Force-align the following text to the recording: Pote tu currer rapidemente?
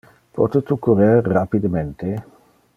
Pote 0.37 0.61
tu 0.69 0.77
currer 0.87 1.21
rapidemente? 1.37 2.09